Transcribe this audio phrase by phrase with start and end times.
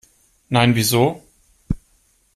[0.49, 1.21] Nein, wieso?